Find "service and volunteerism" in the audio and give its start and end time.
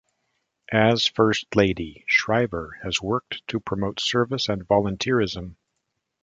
3.99-5.57